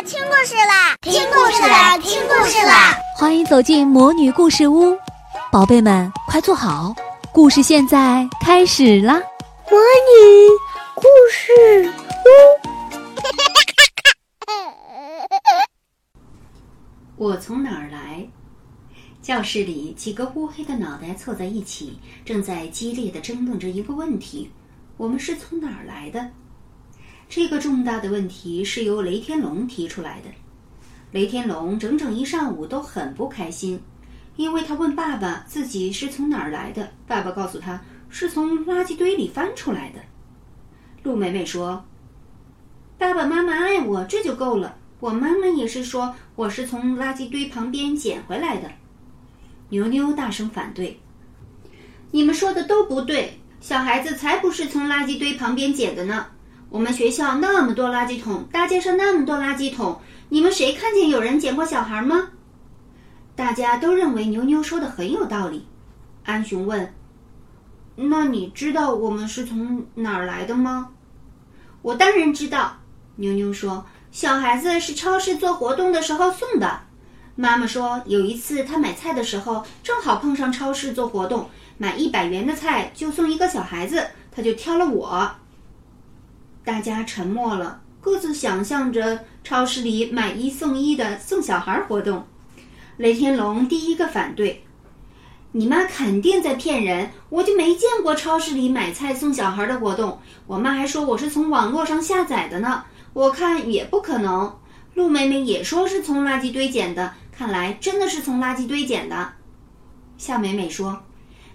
[0.00, 2.96] 啦，听故事啦，听故事啦，听故事啦！
[3.18, 4.96] 欢迎走进魔女故事屋，
[5.52, 6.94] 宝贝们快坐好，
[7.34, 9.20] 故事现在开始啦！
[9.70, 10.48] 魔女
[10.94, 11.92] 故事
[17.18, 18.26] 屋， 我从哪儿来？
[19.20, 24.50] 教室里几个乌黑的脑袋凑在一起，正在激烈的争论着一个问题：
[24.96, 26.30] 我们是从哪儿来的？
[27.30, 30.28] 这个重大的问题是由雷天龙提出来的。
[31.12, 33.80] 雷天龙整整一上午都很不开心，
[34.34, 40.00] 因为他问爸爸自己是从哪儿来的，爸爸告诉他是从垃圾堆里翻出来的。
[41.04, 41.84] 陆美美说
[42.98, 44.76] ：“爸爸妈妈爱我，这就够了。
[44.98, 48.68] 我妈妈也是说我是从垃圾堆旁边捡回来的。”
[49.70, 50.98] 牛牛大声反对
[52.10, 56.26] ：“你们说的都不对，小孩子才不是从垃圾堆旁边捡的呢。”
[56.70, 62.28] 我们学校那么多垃圾桶，大街上那么多垃圾桶，你们谁看见有人捡过小孩吗？
[63.34, 65.66] 大家都认为牛牛说的很有道理。
[66.24, 66.94] 安雄问
[67.96, 70.90] ：“那你知道我们是从哪儿来的吗？”
[71.82, 72.76] 我当然知道。
[73.16, 76.82] 牛牛说：“小孩子是超市做活动的时候送的。
[77.34, 85.28] 妈妈说有一次她买菜的时候，正好碰上超市做活动，买一百元的菜就送一个小孩子，她就挑了我。”
[86.62, 92.26] 大家沉默了，各自想象着超市里买一送一的送小孩活动。
[92.98, 94.62] 雷天龙第一个反对
[95.52, 100.20] ：“你妈肯定在骗人，我就没见过超市里买菜送小孩的活动。
[100.46, 104.54] 我妈还说我是从网络上下载的呢，我看也不可能。”
[104.94, 109.32] 陆美美也说是从垃圾堆捡的，看来真的是从垃圾堆捡的。
[110.18, 111.02] 夏美美说：“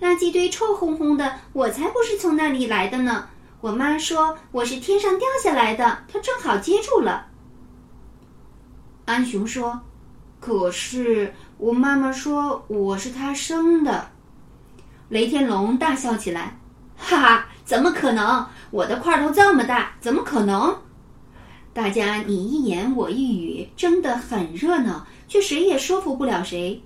[0.00, 3.28] 垃圾堆臭烘烘的，我才不是从那里来的呢。”
[3.60, 7.26] 我妈说我是天上掉下来的，她正好接住了。
[9.06, 9.80] 安雄说
[10.38, 14.10] ：“可是我妈妈说我是她生的。”
[15.08, 16.58] 雷天龙大笑起来
[16.96, 18.46] ：“哈哈，怎么可能？
[18.70, 20.76] 我的块头这么大，怎么可能？”
[21.72, 26.82] 大家你一言我一语，争得很热闹，却谁也说服不了谁。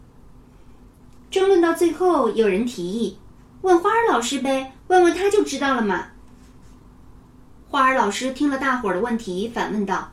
[1.31, 3.19] 争论到最后，有人提议
[3.62, 6.06] ：“问花儿老师呗，问问他就知道了嘛。”
[7.71, 10.11] 花儿老师听了大伙儿的问题，反问道：“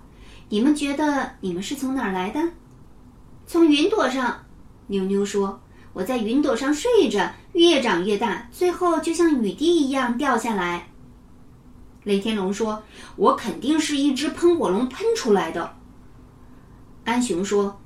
[0.49, 2.39] 你们觉得你们是从哪儿来的
[3.47, 4.45] ？”“从云朵上。”
[4.85, 5.59] 妞妞说
[5.93, 10.89] ：“我在云朵上睡着，越长越大，最后就像雨滴一样掉下来。”
[12.05, 12.83] 雷天龙说
[13.17, 15.77] ：“我肯定是一只喷火龙喷出来的。”
[17.05, 17.81] 安雄说：“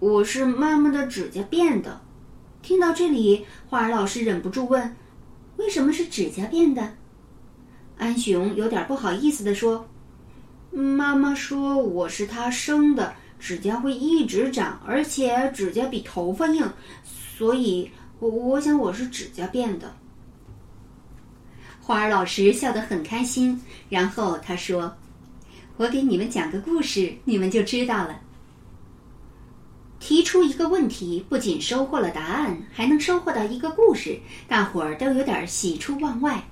[0.00, 2.00] 我是妈妈的指甲变的。”
[2.62, 4.96] 听到这里，花儿老师忍不住问
[5.56, 6.94] ：“为什么是指甲变的？”
[8.04, 9.88] 安雄有点不好意思地说
[10.70, 16.70] ：“妈妈说我是她生的，指甲会一直长，而且指甲比头发硬，
[17.02, 19.90] 所以我我想我是指甲变的。”
[21.80, 24.94] 花儿老师笑得很开心，然后他说
[25.78, 28.20] ：“我给你们讲个故事，你们就知道了。”
[29.98, 36.44] 提出一个问题，不仅收获了答案，还能收获到一个故事，大伙儿都有点喜出望外。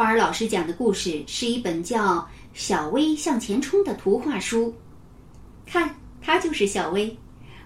[0.00, 2.20] 花儿老师讲的故事是一本叫
[2.54, 4.74] 《小薇向前冲》的图画书，
[5.66, 7.14] 看，它就是小薇。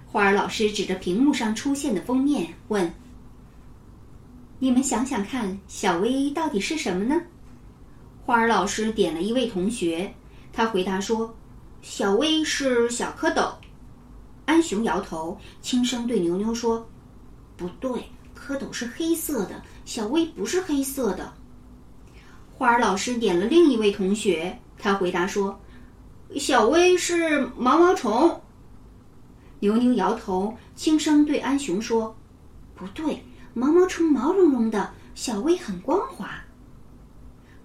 [0.04, 2.92] 花儿老师指着屏幕上出现的封面问
[4.58, 7.22] ：“你们想想看，小薇到底是什么呢？”
[8.26, 10.12] 花儿老师点了一位同学，
[10.52, 11.32] 他回答说
[11.82, 13.54] ：“小薇是小蝌蚪。”
[14.44, 16.84] 安雄摇头，轻声对牛牛说
[17.56, 17.92] ：“不对，
[18.36, 21.32] 蝌蚪是黑色的，小薇不是黑色的。”
[22.56, 25.60] 花儿老师点了另一位同学，他回答说
[26.38, 28.40] ：“小薇是毛毛虫。”
[29.58, 32.16] 牛牛摇头，轻声对安雄说
[32.76, 36.30] ：“不对，毛毛虫毛茸茸的，小薇很光滑。”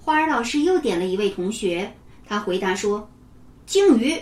[0.02, 1.94] 花儿老师又点了一位同学，
[2.26, 3.08] 他回答说
[3.68, 4.16] ：“鲸鱼。”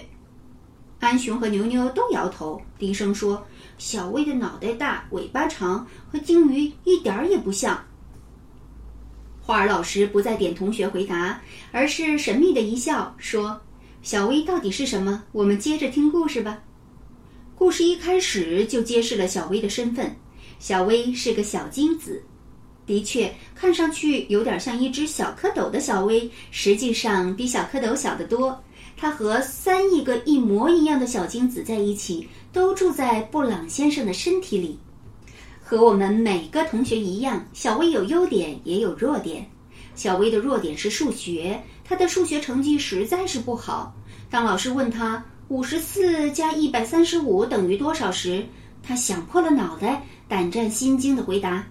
[1.00, 3.46] 安雄和牛牛都摇头，低声说
[3.80, 7.81] ：“小薇的脑袋大，尾巴长，和鲸鱼一点儿也不像。”
[9.48, 11.42] 花儿老师不再点同学回答，
[11.72, 13.58] 而是神秘的一笑，说
[14.04, 15.24] ：“小薇到底是什么？
[15.32, 16.60] 我们接着听故事吧。”
[17.56, 20.14] 故事一开始就揭示了小薇的身份：
[20.60, 22.22] 小薇是个小精子。
[22.86, 28.62] 的确，看上去有点像一只小蝌蚪的小薇，实际上比小蝌蚪小得多。
[28.98, 34.78] 它和三亿个一模一样的小精子在一起，都住在布朗先生的身体里。
[35.69, 39.46] 和我们每个同学一样，小薇有优点也有弱点。
[39.96, 43.94] 小薇的弱点是数学，她的数学成绩实在是不好。
[44.30, 48.46] 当老师问她五十四加一百三十五等于多少时，
[48.81, 51.68] 他想破了脑袋，胆战心惊的回答：“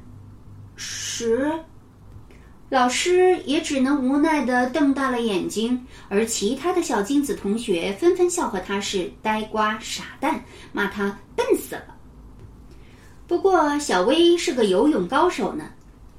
[0.77, 1.51] 十。”
[2.69, 11.96] 老师也只能无奈的瞪大了眼睛，而其他的小金子同学纷纷笑话他是呆瓜傻蛋，骂他笨死了。
[13.27, 15.65] 不过小薇是个游泳高手呢，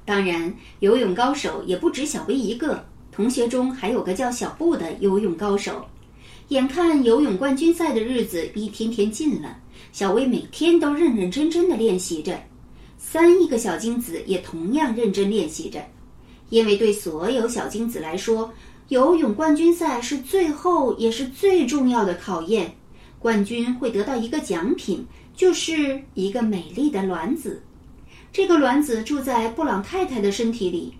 [0.04, 5.86] 当然游泳高手也不止小薇一个，同学中还有个叫小布的游泳高手。
[6.48, 9.58] 眼看游泳冠军赛的日子一天天近了，
[9.92, 12.38] 小薇每天都认认真真的练习着，
[12.98, 15.80] 三亿个小精子也同样认真练习着。
[16.50, 18.50] 因为对所有小精子来说，
[18.88, 22.74] 游泳冠军赛是最后也是最重要的考验。
[23.18, 25.04] 冠军会得到一个奖品，
[25.38, 27.62] 就是一个美丽的卵子。
[28.32, 30.92] 这个卵子住在布朗太太的身体里。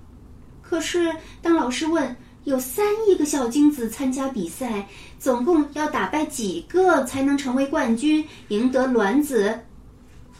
[0.62, 1.12] 可是，
[1.42, 2.14] 当老师问
[2.44, 4.86] 有三亿个小精子参加比赛，
[5.18, 9.58] 总共要打败几个才能成为冠军，赢得卵子？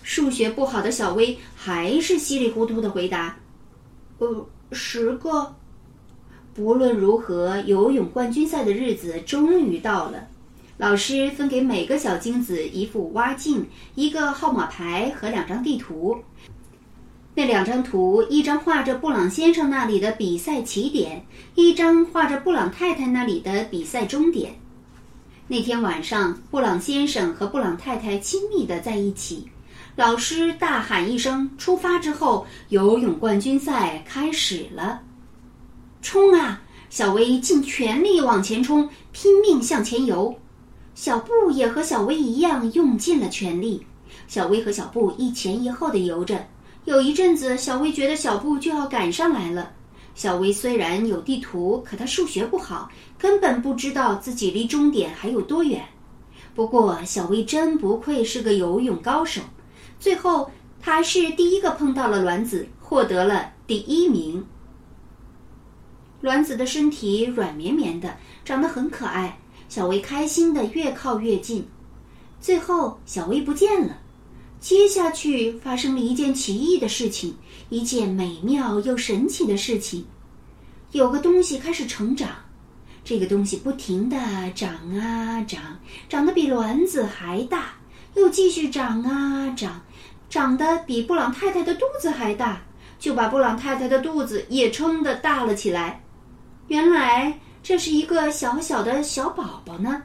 [0.05, 3.37] 数学不好的小薇还是稀里糊涂的回答
[4.19, 5.53] ：“呃。”十个。
[6.55, 10.29] 不论如何，游泳冠军赛的日子终于到了。
[10.79, 16.17] 老师分给每个小精子一副蛙镜、一个号码牌和两张地图。
[17.35, 21.27] 那两张图，一张画着布朗先生那里的比赛起点，
[21.57, 24.55] 一张画着布朗太太那里的比赛终点。
[25.49, 29.49] 那天晚上，布朗先生和布朗太太亲密的在一起。
[29.97, 35.01] 老师大喊一声：“出发！”之后，游泳冠军赛开始了。
[36.01, 36.63] 冲啊！
[36.89, 40.39] 小薇尽全力往前冲，拼命向前游。
[40.99, 43.87] 小布也和小薇一样，用尽了全力。
[44.27, 46.45] 小薇和小布一前一后的游着。
[46.87, 49.71] 有一阵子，小薇觉得小布就要赶上来了。
[50.17, 55.85] 小薇虽然有地图，可她数学不好，根本不知道自己离终点还有多远。
[56.53, 59.41] 不过，小薇真不愧是个游泳高手。
[60.01, 60.51] 最后，
[60.81, 64.45] 她是第一个碰到了卵子，获得了第一名。
[66.23, 69.39] 卵子的身体软绵绵的，长得很可爱。
[69.69, 71.67] 小薇开心的越靠越近，
[72.41, 73.99] 最后小薇不见了。
[74.61, 77.37] 接下去发生了一件奇异的事情，
[77.69, 80.05] 一件美妙又神奇的事情。
[80.93, 82.31] 有个东西开始成长，
[83.05, 84.17] 这个东西不停的
[84.55, 85.79] 长啊长，
[86.09, 87.75] 长得比卵子还大，
[88.15, 89.81] 又继续长啊长。
[90.31, 92.61] 长得比布朗太太的肚子还大，
[92.99, 96.03] 就把布朗太太的肚子也撑得大了起来。
[96.67, 100.03] 原来这是一个小小的小宝宝呢。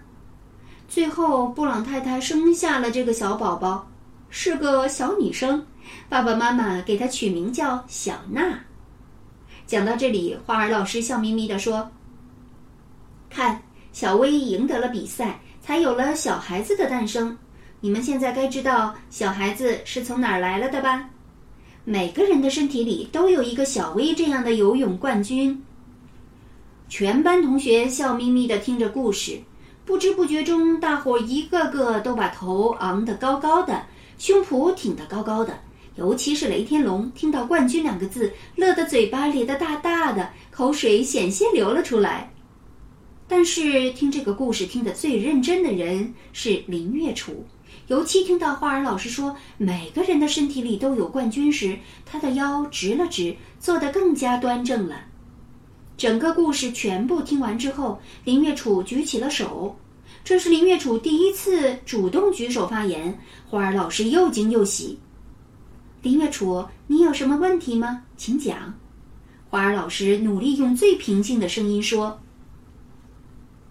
[0.87, 3.87] 最后，布朗太太生下了这个小宝宝，
[4.29, 5.65] 是个小女生。
[6.07, 8.59] 爸爸妈妈给她取名叫小娜。
[9.65, 11.89] 讲到这里，花儿老师笑眯眯地说
[13.29, 13.61] ：“看，
[13.91, 17.35] 小薇赢得了比赛，才有了小孩子的诞生。”
[17.79, 21.09] 你们现在该知道小孩子是从哪儿来了的吧？
[21.83, 25.61] 每个人的身体里都有一个小薇这样的游泳冠军。
[26.95, 29.39] 全班同学笑眯眯地听着故事，
[29.83, 33.81] 不知不觉中，大伙一个个都把头昂得高高的，
[34.19, 35.59] 胸脯挺得高高的。
[35.95, 42.31] 尤其是雷天龙，听到“冠军”两个字，乐得嘴巴咧得大大的，口水险些流了出来。
[43.27, 47.43] 但是听这个故事听得最认真的人是林月楚。
[47.87, 54.95] 尤其听到花儿老师说每个人的身体里都有冠军时，他的腰直了直，坐得更加端正了。
[55.97, 59.77] 整个故事全部听完之后，林月楚举起了手，
[60.23, 63.19] 这是林月楚第一次主动举手发言。
[63.49, 64.97] 花儿老师又惊又喜。
[66.01, 68.03] 林月楚，你有什么问题吗？
[68.17, 68.73] 请讲。
[69.49, 72.19] 花儿老师努力用最平静的声音说。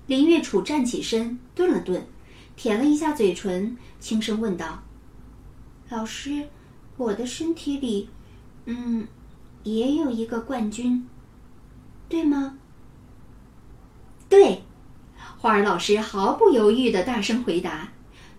[0.07, 2.07] 林月楚站起身，顿了顿。
[2.55, 4.83] 舔了一下嘴唇，轻声问道
[5.88, 6.47] ：“老师，
[6.99, 8.09] 我的身体里，
[8.67, 9.09] 嗯，
[9.62, 11.09] 也有一个冠军，
[12.12, 12.59] 对吗
[14.28, 14.62] ？”“对。”
[15.40, 17.88] 花儿老师毫不犹豫的大声回答。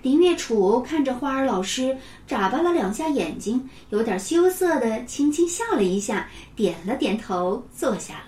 [0.03, 8.25] 林月楚看着花儿老师，眨巴了两下眼睛，有点羞涩的轻轻笑了一下，点了点头，坐下了。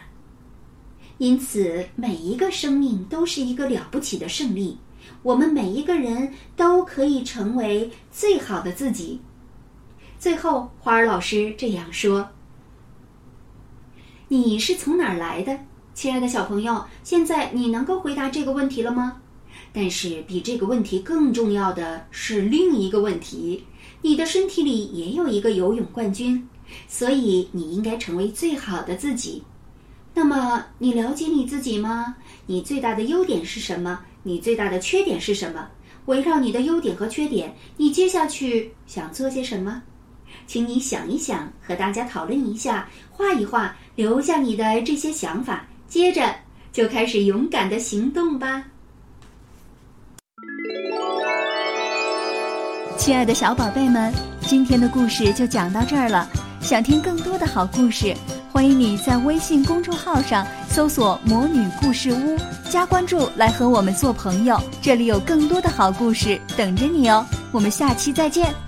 [1.19, 4.77] 因此，每一个生命都是一个了不起的胜利。
[5.21, 9.21] 我们每一个人都可以成为最好的自己。
[10.17, 12.27] 最后，花儿老师这样说
[14.35, 15.57] ：“你是从哪儿来的，
[15.93, 16.83] 亲爱的小朋友？
[17.05, 19.21] 现在你能够回答这个问题了吗？
[19.71, 23.63] 但是，比这个问题更重要的是另一个问题：
[24.01, 26.49] 你的身体里也有一个游泳冠军，
[26.85, 29.41] 所以你应该成为最好的自己。
[30.13, 32.17] 那么，你了解你自己吗？
[32.45, 35.69] 你最大的优点是什么？”你最大的缺点是什么？
[36.07, 39.83] 围绕你的优点和缺点，你接下去想做些什么？
[40.47, 45.65] 请你想一想，和大家讨论一下，画一画，留下你的这些想法。
[45.87, 46.35] 接着
[46.71, 48.63] 就开始勇敢的行动吧。
[52.97, 56.27] 亲爱的小宝贝们，今天的故事就讲到这儿了。
[56.61, 58.15] 想听更多的好故事，
[58.51, 62.37] 欢迎你在微信公众号上搜索“魔女故事屋”，
[62.71, 64.59] 加关注来和我们做朋友。
[64.81, 67.23] 这里有更多的好故事等着你哦。
[67.51, 68.64] 我们下期再见。